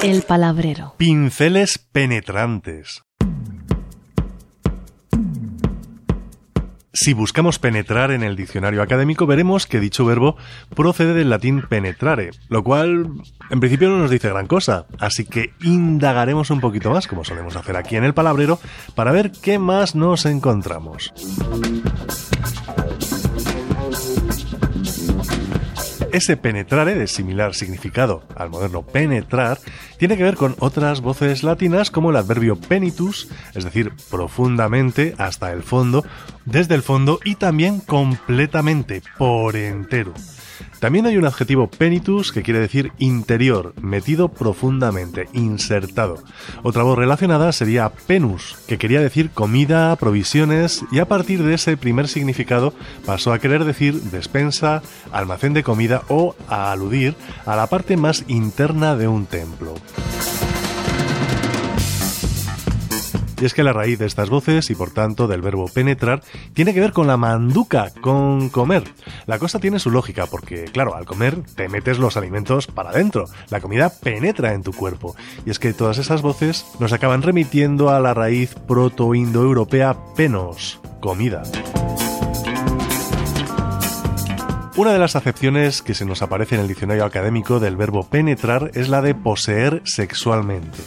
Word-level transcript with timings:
El 0.01 0.21
palabrero. 0.23 0.93
Pinceles 0.97 1.78
penetrantes. 1.78 3.07
Si 7.08 7.14
buscamos 7.14 7.58
penetrar 7.58 8.12
en 8.12 8.21
el 8.21 8.36
diccionario 8.36 8.82
académico, 8.82 9.26
veremos 9.26 9.66
que 9.66 9.80
dicho 9.80 10.04
verbo 10.04 10.36
procede 10.76 11.14
del 11.14 11.30
latín 11.30 11.62
penetrare, 11.62 12.32
lo 12.50 12.66
cual 12.66 13.07
en 13.50 13.60
principio 13.62 13.88
no 13.88 13.98
nos 14.00 14.12
dice 14.12 14.28
gran 14.28 14.46
cosa, 14.46 14.88
así 15.00 15.24
que 15.24 15.54
indagaremos 15.62 16.50
un 16.50 16.60
poquito 16.60 16.89
más, 16.89 17.07
como 17.07 17.24
solemos 17.24 17.56
hacer 17.56 17.78
aquí 17.78 17.96
en 17.96 18.04
el 18.04 18.14
palabrero, 18.14 18.60
para 18.93 19.14
ver 19.14 19.32
qué 19.32 19.57
más 19.57 19.96
nos 19.96 20.25
encontramos. 20.25 21.14
Ese 26.12 26.36
penetrare, 26.36 26.96
de 26.96 27.07
similar 27.07 27.56
significado 27.56 28.24
al 28.36 28.50
moderno 28.50 28.82
penetrar, 28.82 29.60
tiene 29.97 30.18
que 30.18 30.24
ver 30.24 30.36
con 30.36 30.56
otras 30.60 31.01
voces 31.01 31.43
latinas 31.43 31.92
como 31.92 32.09
el 32.09 32.16
adverbio 32.16 32.56
penitus, 32.56 33.28
es 33.53 33.64
decir, 33.64 33.92
profundamente, 34.09 35.16
hasta 35.17 35.52
el 35.52 35.64
fondo, 35.64 36.03
desde 36.45 36.75
el 36.75 36.83
fondo 36.83 37.20
y 37.23 37.36
también 37.36 37.80
completamente, 37.80 39.02
por 39.17 39.56
entero. 39.56 40.14
También 40.80 41.08
hay 41.08 41.17
un 41.17 41.25
adjetivo 41.25 41.67
penitus 41.67 42.31
que 42.31 42.44
quiere 42.44 42.59
decir 42.59 42.92
interior, 43.00 43.73
metido 43.81 44.30
profundamente, 44.30 45.28
insertado. 45.33 46.23
Otra 46.61 46.84
voz 46.84 46.98
relacionada 46.98 47.52
sería 47.52 47.89
penus, 47.89 48.58
que 48.67 48.78
quería 48.78 49.02
decir 49.02 49.31
comida, 49.31 49.95
provisiones, 49.95 50.86
y 50.92 51.00
a 51.00 51.08
partir 51.08 51.42
de 51.42 51.56
ese 51.56 51.78
primer 51.78 52.08
significado 52.08 52.73
pasó 53.06 53.34
a 53.34 53.40
querer 53.40 53.66
decir 53.66 54.00
despensa, 54.12 54.84
almacén 55.12 55.53
de 55.53 55.64
comida 55.64 56.03
o 56.09 56.36
a 56.48 56.72
aludir 56.72 57.16
a 57.45 57.56
la 57.56 57.68
parte 57.68 57.98
más 57.98 58.23
interna 58.28 58.95
de 58.95 59.08
un 59.08 59.25
templo. 59.25 59.67
Y 63.40 63.46
es 63.46 63.54
que 63.54 63.64
la 63.64 63.74
raíz 63.74 64.00
de 64.00 64.08
estas 64.08 64.30
voces, 64.30 64.70
y 64.72 64.76
por 64.76 64.90
tanto 64.90 65.28
del 65.28 65.42
verbo 65.42 65.68
penetrar, 65.68 66.24
tiene 66.54 66.74
que 66.74 66.80
ver 66.80 66.92
con 66.92 67.06
la 67.06 67.18
manduca, 67.18 67.92
con 68.02 68.50
comer. 68.50 68.84
La 69.28 69.38
cosa 69.38 69.60
tiene 69.60 69.78
su 69.78 69.92
lógica, 69.92 70.26
porque 70.26 70.66
claro, 70.66 70.96
al 70.96 71.06
comer 71.06 71.44
te 71.56 71.70
metes 71.70 72.00
los 72.00 72.18
alimentos 72.18 72.66
para 72.66 72.90
adentro, 72.90 73.26
la 73.50 73.62
comida 73.62 73.90
penetra 73.90 74.54
en 74.54 74.64
tu 74.64 74.74
cuerpo. 74.74 75.16
Y 75.46 75.52
es 75.52 75.60
que 75.60 75.74
todas 75.74 76.00
esas 76.00 76.24
voces 76.24 76.66
nos 76.80 76.94
acaban 76.94 77.22
remitiendo 77.22 77.92
a 77.92 78.00
la 78.00 78.16
raíz 78.16 78.56
proto-indoeuropea 78.68 79.98
penos, 80.16 80.80
comida. 81.00 81.44
Una 84.78 84.94
de 84.94 85.00
las 85.00 85.16
acepciones 85.16 85.82
que 85.82 85.96
se 85.96 86.06
nos 86.06 86.22
aparece 86.22 86.56
en 86.56 86.62
el 86.62 86.68
diccionario 86.68 87.04
académico 87.04 87.60
del 87.60 87.76
verbo 87.76 88.08
penetrar 88.08 88.70
es 88.76 88.90
la 88.90 89.02
de 89.02 89.16
poseer 89.16 89.82
sexualmente. 89.86 90.78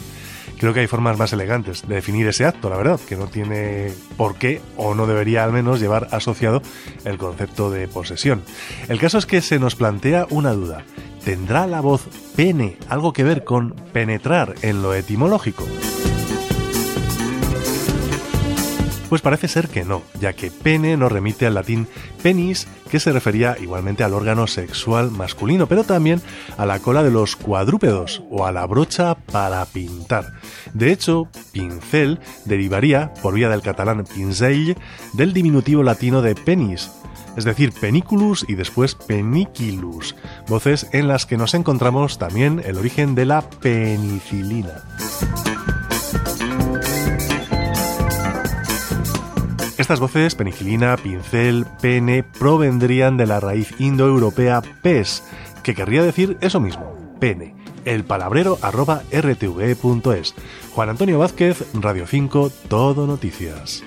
Creo 0.61 0.75
que 0.75 0.81
hay 0.81 0.87
formas 0.87 1.17
más 1.17 1.33
elegantes 1.33 1.87
de 1.87 1.95
definir 1.95 2.27
ese 2.27 2.45
acto, 2.45 2.69
la 2.69 2.77
verdad, 2.77 2.99
que 2.99 3.15
no 3.15 3.25
tiene 3.25 3.91
por 4.15 4.35
qué 4.35 4.61
o 4.77 4.93
no 4.93 5.07
debería 5.07 5.43
al 5.43 5.51
menos 5.51 5.79
llevar 5.79 6.07
asociado 6.11 6.61
el 7.03 7.17
concepto 7.17 7.71
de 7.71 7.87
posesión. 7.87 8.43
El 8.87 8.99
caso 8.99 9.17
es 9.17 9.25
que 9.25 9.41
se 9.41 9.57
nos 9.57 9.73
plantea 9.73 10.27
una 10.29 10.53
duda. 10.53 10.83
¿Tendrá 11.25 11.65
la 11.65 11.81
voz 11.81 12.03
pene 12.35 12.77
algo 12.89 13.11
que 13.11 13.23
ver 13.23 13.43
con 13.43 13.71
penetrar 13.91 14.53
en 14.61 14.83
lo 14.83 14.93
etimológico? 14.93 15.65
Pues 19.11 19.21
parece 19.21 19.49
ser 19.49 19.67
que 19.67 19.83
no, 19.83 20.03
ya 20.21 20.31
que 20.31 20.49
pene 20.51 20.95
nos 20.95 21.11
remite 21.11 21.45
al 21.45 21.55
latín 21.55 21.85
penis, 22.23 22.65
que 22.89 22.97
se 22.97 23.11
refería 23.11 23.57
igualmente 23.59 24.05
al 24.05 24.13
órgano 24.13 24.47
sexual 24.47 25.11
masculino, 25.11 25.67
pero 25.67 25.83
también 25.83 26.21
a 26.57 26.65
la 26.65 26.79
cola 26.79 27.03
de 27.03 27.11
los 27.11 27.35
cuadrúpedos 27.35 28.23
o 28.31 28.45
a 28.45 28.53
la 28.53 28.65
brocha 28.65 29.15
para 29.15 29.65
pintar. 29.65 30.31
De 30.73 30.93
hecho, 30.93 31.27
pincel 31.51 32.21
derivaría, 32.45 33.13
por 33.21 33.33
vía 33.33 33.49
del 33.49 33.61
catalán 33.61 34.05
pincell, 34.05 34.77
del 35.11 35.33
diminutivo 35.33 35.83
latino 35.83 36.21
de 36.21 36.33
penis, 36.33 36.89
es 37.35 37.43
decir, 37.43 37.73
peniculus 37.73 38.45
y 38.47 38.55
después 38.55 38.95
peniculus, 38.95 40.15
voces 40.47 40.87
en 40.93 41.09
las 41.09 41.25
que 41.25 41.35
nos 41.35 41.53
encontramos 41.53 42.17
también 42.17 42.61
el 42.65 42.77
origen 42.77 43.13
de 43.13 43.25
la 43.25 43.41
penicilina. 43.41 44.85
Estas 49.81 49.99
voces, 49.99 50.35
penicilina, 50.35 50.95
pincel, 50.95 51.65
pene, 51.81 52.21
provendrían 52.21 53.17
de 53.17 53.25
la 53.25 53.39
raíz 53.39 53.73
indoeuropea 53.79 54.61
pes, 54.83 55.23
que 55.63 55.73
querría 55.73 56.03
decir 56.03 56.37
eso 56.39 56.59
mismo, 56.59 56.95
pene. 57.19 57.55
El 57.83 58.03
palabrero 58.03 58.59
arroba 58.61 59.01
rtv.es. 59.11 60.35
Juan 60.75 60.89
Antonio 60.89 61.17
Vázquez, 61.17 61.65
Radio 61.73 62.05
5, 62.05 62.51
Todo 62.67 63.07
Noticias. 63.07 63.83